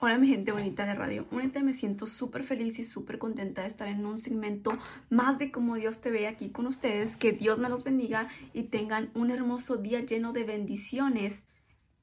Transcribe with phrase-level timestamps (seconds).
[0.00, 3.66] Hola mi gente bonita de radio, únete, me siento súper feliz y súper contenta de
[3.66, 4.78] estar en un segmento
[5.10, 8.62] más de cómo Dios te ve aquí con ustedes, que Dios me los bendiga y
[8.62, 11.46] tengan un hermoso día lleno de bendiciones.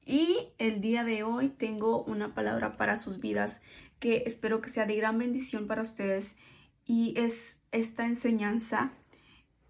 [0.04, 3.62] Y el día de hoy tengo una palabra para sus vidas
[3.98, 6.36] que espero que sea de gran bendición para ustedes.
[6.84, 8.92] Y es esta enseñanza.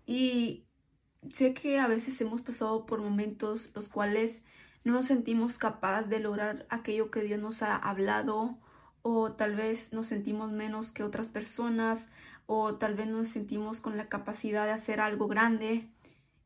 [0.05, 0.65] Y
[1.33, 4.43] sé que a veces hemos pasado por momentos los cuales
[4.87, 8.57] no nos sentimos capaces de lograr aquello que Dios nos ha hablado
[9.03, 12.09] o tal vez nos sentimos menos que otras personas
[12.47, 15.89] o tal vez nos sentimos con la capacidad de hacer algo grande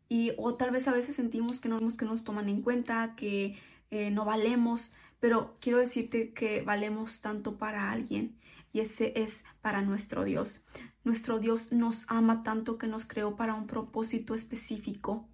[0.09, 3.59] y o tal vez a veces sentimos que no que nos toman en cuenta que
[3.91, 8.39] eh, no valemos pero quiero decirte que valemos tanto para alguien
[8.73, 10.63] y ese es para nuestro Dios.
[11.05, 15.29] Nuestro Dios nos ama tanto que nos creó para un propósito específico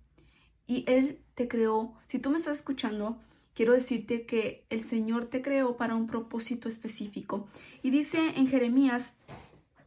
[0.66, 1.94] y Él te creó.
[2.06, 3.18] Si tú me estás escuchando,
[3.54, 7.46] quiero decirte que el Señor te creó para un propósito específico.
[7.82, 9.16] Y dice en Jeremías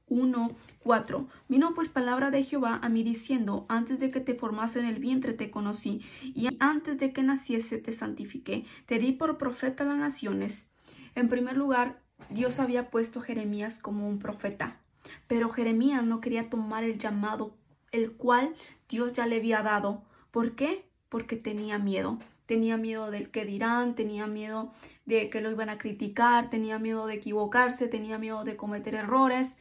[0.09, 0.51] 1,
[0.83, 1.27] 4.
[1.47, 4.99] Vino pues palabra de Jehová a mí diciendo, antes de que te formase en el
[4.99, 9.87] vientre te conocí, y antes de que naciese te santifiqué, te di por profeta a
[9.87, 10.71] las naciones.
[11.15, 14.81] En primer lugar, Dios había puesto a Jeremías como un profeta,
[15.27, 17.55] pero Jeremías no quería tomar el llamado,
[17.91, 18.55] el cual
[18.87, 20.03] Dios ya le había dado.
[20.31, 20.89] ¿Por qué?
[21.09, 22.19] Porque tenía miedo.
[22.45, 24.71] Tenía miedo del que dirán, tenía miedo
[25.05, 29.57] de que lo iban a criticar, tenía miedo de equivocarse, tenía miedo de cometer errores.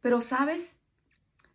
[0.00, 0.80] Pero, ¿sabes?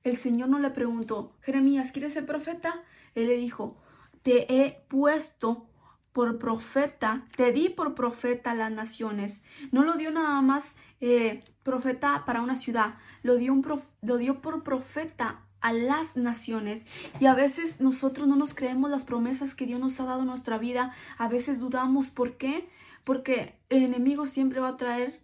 [0.04, 2.84] El Señor no le preguntó, Jeremías, ¿quieres ser profeta?
[3.16, 3.76] Él le dijo,
[4.22, 5.68] te he puesto
[6.14, 9.44] por profeta, te di por profeta a las naciones.
[9.72, 13.64] No lo dio nada más eh, profeta para una ciudad, lo dio, un
[14.02, 16.88] lo dio por profeta a las naciones.
[17.20, 20.28] Y a veces nosotros no nos creemos las promesas que Dios nos ha dado en
[20.28, 20.94] nuestra vida.
[21.18, 22.10] A veces dudamos.
[22.12, 22.70] ¿Por qué?
[23.04, 25.22] Porque el enemigo siempre va a traer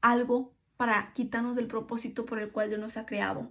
[0.00, 3.50] algo para quitarnos del propósito por el cual Dios nos ha creado.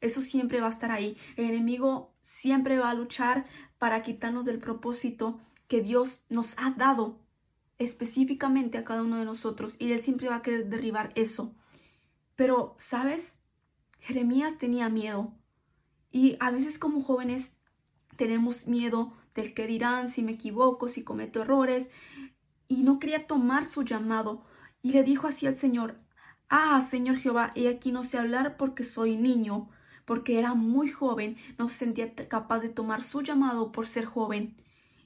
[0.00, 1.16] Eso siempre va a estar ahí.
[1.36, 3.46] El enemigo siempre va a luchar
[3.78, 7.20] para quitarnos del propósito que Dios nos ha dado
[7.78, 9.76] específicamente a cada uno de nosotros.
[9.78, 11.54] Y él siempre va a querer derribar eso.
[12.36, 13.40] Pero, ¿sabes?
[14.00, 15.32] Jeremías tenía miedo.
[16.14, 17.56] Y a veces como jóvenes
[18.16, 21.90] tenemos miedo del que dirán, si me equivoco, si cometo errores.
[22.68, 24.44] Y no quería tomar su llamado.
[24.80, 25.98] Y le dijo así al Señor,
[26.48, 29.70] Ah, Señor Jehová, he aquí no sé hablar porque soy niño,
[30.04, 34.54] porque era muy joven, no se sentía capaz de tomar su llamado por ser joven.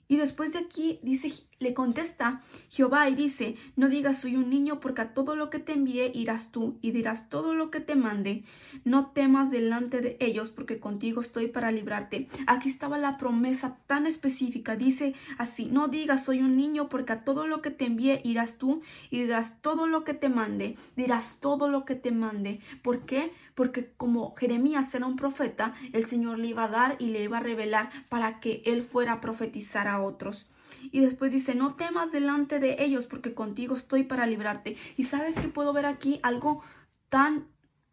[0.08, 1.30] Y después de aquí dice,
[1.60, 5.58] le contesta Jehová y dice, no digas soy un niño porque a todo lo que
[5.58, 8.44] te envíe irás tú y dirás todo lo que te mande.
[8.84, 12.28] No temas delante de ellos porque contigo estoy para librarte.
[12.46, 14.76] Aquí estaba la promesa tan específica.
[14.76, 18.58] Dice así, no digas soy un niño porque a todo lo que te envíe irás
[18.58, 20.76] tú y dirás todo lo que te mande.
[20.96, 22.60] Dirás todo lo que te mande.
[22.82, 23.32] ¿Por qué?
[23.56, 27.38] Porque como Jeremías era un profeta, el Señor le iba a dar y le iba
[27.38, 30.46] a revelar para que él fuera a profetizar a otros.
[30.92, 34.76] Y después dice, no temas delante de ellos porque contigo estoy para librarte.
[34.96, 36.62] Y sabes que puedo ver aquí algo
[37.08, 37.46] tan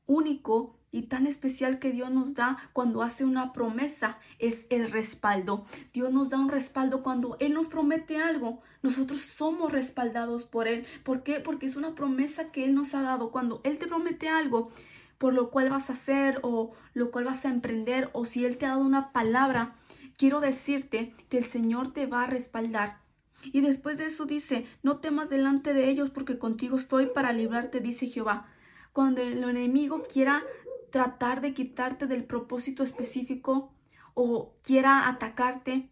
[0.05, 5.65] único y tan especial que Dios nos da cuando hace una promesa es el respaldo.
[5.93, 8.61] Dios nos da un respaldo cuando Él nos promete algo.
[8.81, 10.85] Nosotros somos respaldados por Él.
[11.03, 11.41] ¿Por qué?
[11.41, 13.31] Porque es una promesa que Él nos ha dado.
[13.31, 14.69] Cuando Él te promete algo
[15.17, 18.57] por lo cual vas a hacer o lo cual vas a emprender o si Él
[18.57, 19.75] te ha dado una palabra,
[20.17, 23.04] quiero decirte que el Señor te va a respaldar.
[23.51, 27.79] Y después de eso dice, no temas delante de ellos porque contigo estoy para librarte,
[27.79, 28.47] dice Jehová.
[28.93, 30.43] Cuando el enemigo quiera
[30.89, 33.73] tratar de quitarte del propósito específico
[34.13, 35.89] o quiera atacarte,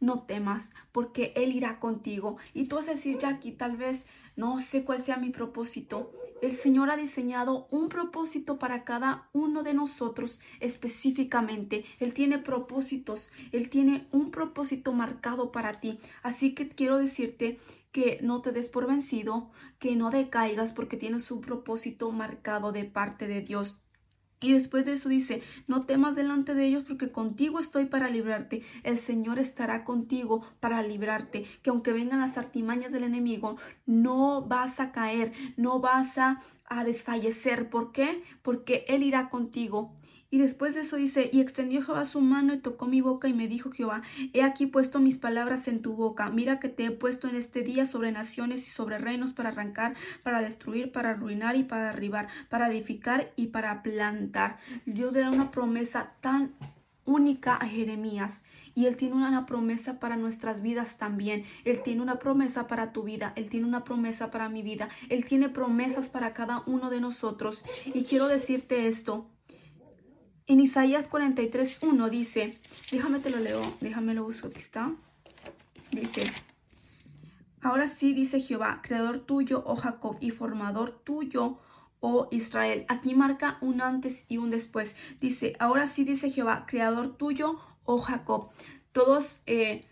[0.00, 2.36] no temas, porque Él irá contigo.
[2.54, 4.06] Y tú vas a decir, Jackie, tal vez
[4.36, 6.12] no sé cuál sea mi propósito.
[6.42, 11.84] El Señor ha diseñado un propósito para cada uno de nosotros específicamente.
[12.00, 16.00] Él tiene propósitos, Él tiene un propósito marcado para ti.
[16.24, 17.58] Así que quiero decirte
[17.92, 22.86] que no te des por vencido, que no decaigas porque tienes un propósito marcado de
[22.86, 23.80] parte de Dios.
[24.42, 28.62] Y después de eso dice, no temas delante de ellos porque contigo estoy para librarte.
[28.82, 31.44] El Señor estará contigo para librarte.
[31.62, 33.56] Que aunque vengan las artimañas del enemigo,
[33.86, 37.70] no vas a caer, no vas a, a desfallecer.
[37.70, 38.22] ¿Por qué?
[38.42, 39.94] Porque Él irá contigo.
[40.32, 43.34] Y después de eso dice, y extendió Jehová su mano y tocó mi boca y
[43.34, 44.00] me dijo Jehová,
[44.32, 47.60] he aquí puesto mis palabras en tu boca, mira que te he puesto en este
[47.60, 52.28] día sobre naciones y sobre reinos para arrancar, para destruir, para arruinar y para derribar,
[52.48, 54.56] para edificar y para plantar.
[54.86, 56.54] Dios le da una promesa tan
[57.04, 58.42] única a Jeremías
[58.74, 61.44] y Él tiene una promesa para nuestras vidas también.
[61.66, 65.26] Él tiene una promesa para tu vida, Él tiene una promesa para mi vida, Él
[65.26, 67.64] tiene promesas para cada uno de nosotros.
[67.92, 69.26] Y quiero decirte esto.
[70.46, 72.58] En Isaías 43.1 dice,
[72.90, 74.92] déjame te lo leo, déjame lo busco, aquí está.
[75.92, 76.24] Dice,
[77.60, 81.58] ahora sí dice Jehová, creador tuyo, oh Jacob, y formador tuyo,
[82.00, 82.84] oh Israel.
[82.88, 84.96] Aquí marca un antes y un después.
[85.20, 88.50] Dice, ahora sí dice Jehová, creador tuyo, oh Jacob.
[88.90, 89.82] Todos eh,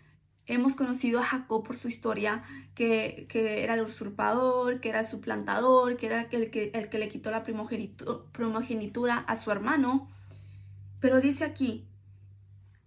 [0.47, 2.43] hemos conocido a Jacob por su historia,
[2.75, 7.07] que, era el usurpador, que era el suplantador, que era el que, el que le
[7.07, 10.09] quitó la primogenitura a su hermano.
[11.01, 11.85] Pero dice aquí,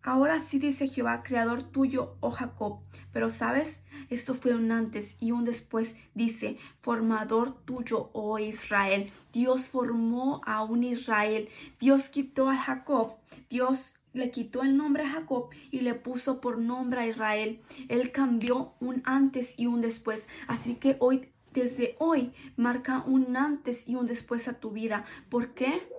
[0.07, 2.81] Ahora sí dice Jehová, creador tuyo, oh Jacob.
[3.11, 3.81] Pero sabes,
[4.11, 5.97] esto fue un antes y un después.
[6.13, 9.11] Dice, formador tuyo, oh Israel.
[9.33, 11.49] Dios formó a un Israel.
[11.81, 13.17] Dios quitó a Jacob.
[13.49, 17.63] Dios le quitó el nombre a Jacob y le puso por nombre a Israel.
[17.89, 20.29] Él cambió un antes y un después.
[20.49, 25.07] Así que hoy, desde hoy, marca un antes y un después a tu vida.
[25.31, 25.94] ¿Por qué?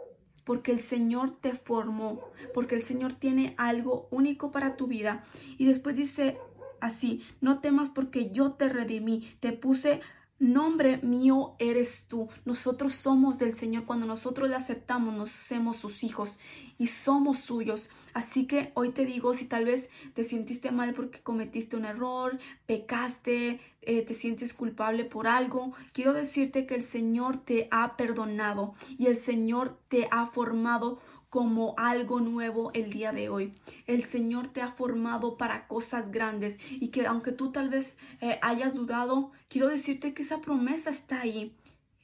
[0.46, 2.22] Porque el Señor te formó,
[2.54, 5.24] porque el Señor tiene algo único para tu vida.
[5.58, 6.40] Y después dice
[6.80, 10.02] así, no temas porque yo te redimí, te puse
[10.40, 12.28] nombre mío eres tú.
[12.44, 13.86] Nosotros somos del Señor.
[13.86, 16.40] Cuando nosotros le aceptamos, nos hacemos sus hijos
[16.78, 17.90] y somos suyos.
[18.14, 22.38] Así que hoy te digo, si tal vez te sentiste mal porque cometiste un error,
[22.66, 28.74] pecaste, eh, te sientes culpable por algo, quiero decirte que el Señor te ha perdonado
[28.98, 31.00] y el Señor te ha formado
[31.36, 33.54] como algo nuevo el día de hoy.
[33.88, 38.40] El Señor te ha formado para cosas grandes y que aunque tú tal vez eh,
[38.42, 41.54] hayas dudado, quiero decirte que esa promesa está ahí.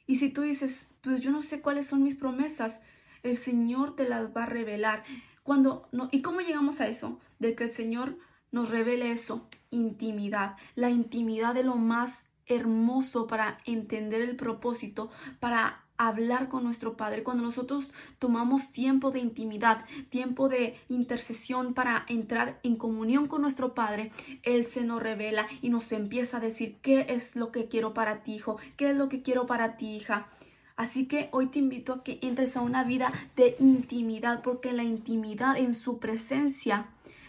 [0.06, 2.82] Y si tú dices, pues yo no sé cuáles son mis promesas,
[3.22, 5.02] el Señor te las va a revelar.
[5.42, 7.18] Cuando no, ¿Y cómo llegamos a eso?
[7.38, 8.18] De que el Señor
[8.50, 15.86] nos revele eso, intimidad, la intimidad de lo más hermoso para entender el propósito, para
[16.08, 22.60] hablar con nuestro Padre, cuando nosotros tomamos tiempo de intimidad, tiempo de intercesión para entrar
[22.62, 24.10] en comunión con nuestro Padre,
[24.42, 28.22] Él se nos revela y nos empieza a decir qué es lo que quiero para
[28.22, 30.28] ti, hijo, qué es lo que quiero para ti, hija.
[30.76, 34.84] Así que hoy te invito a que entres a una vida de intimidad, porque la
[34.84, 36.88] intimidad en su presencia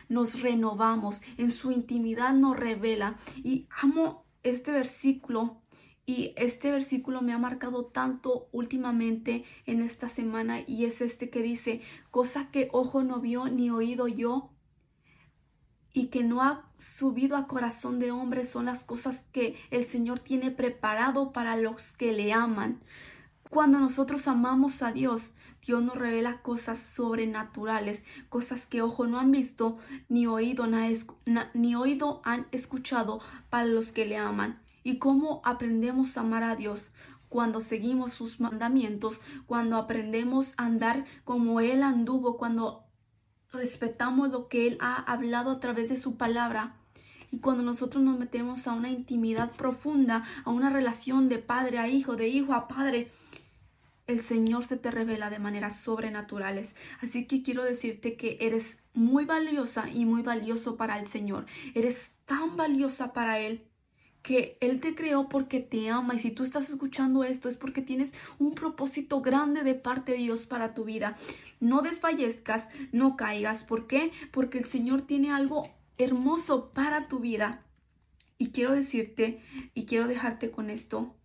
[0.09, 3.15] nos renovamos, en su intimidad nos revela.
[3.43, 5.57] Y amo este versículo
[6.05, 11.41] y este versículo me ha marcado tanto últimamente en esta semana y es este que
[11.41, 14.51] dice, cosa que ojo no vio ni oído yo
[15.93, 20.19] y que no ha subido a corazón de hombre son las cosas que el Señor
[20.19, 22.81] tiene preparado para los que le aman.
[23.49, 29.31] Cuando nosotros amamos a Dios, Dios nos revela cosas sobrenaturales, cosas que ojo no han
[29.31, 29.77] visto
[30.09, 30.65] ni oído,
[31.53, 33.21] ni oído han escuchado
[33.51, 36.93] para los que le aman y cómo aprendemos a amar a Dios
[37.33, 42.85] cuando seguimos sus mandamientos, cuando aprendemos a andar como Él anduvo, cuando
[43.51, 46.75] respetamos lo que Él ha hablado a través de su palabra.
[47.31, 51.87] Y cuando nosotros nos metemos a una intimidad profunda, a una relación de padre a
[51.87, 53.09] hijo, de hijo a padre,
[54.05, 56.75] el Señor se te revela de maneras sobrenaturales.
[57.01, 61.47] Así que quiero decirte que eres muy valiosa y muy valioso para el Señor.
[61.73, 63.65] Eres tan valiosa para Él
[64.23, 67.81] que Él te creó porque te ama y si tú estás escuchando esto es porque
[67.81, 71.15] tienes un propósito grande de parte de Dios para tu vida.
[71.59, 73.65] No desfallezcas, no caigas.
[73.65, 74.11] ¿Por qué?
[74.31, 75.63] Porque el Señor tiene algo
[75.97, 77.65] hermoso para tu vida.
[78.37, 79.41] Y quiero decirte
[79.73, 81.15] y quiero dejarte con esto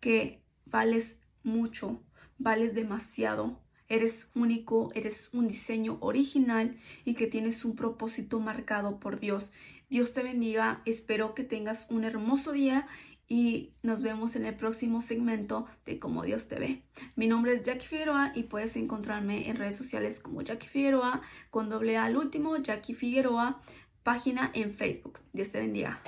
[0.00, 2.02] que vales mucho,
[2.38, 3.62] vales demasiado.
[3.88, 9.52] Eres único, eres un diseño original y que tienes un propósito marcado por Dios.
[9.88, 12.86] Dios te bendiga, espero que tengas un hermoso día
[13.28, 16.82] y nos vemos en el próximo segmento de Cómo Dios te ve.
[17.14, 21.68] Mi nombre es Jackie Figueroa y puedes encontrarme en redes sociales como Jackie Figueroa con
[21.68, 23.60] doble A al último, Jackie Figueroa,
[24.02, 25.20] página en Facebook.
[25.32, 26.00] Dios te bendiga.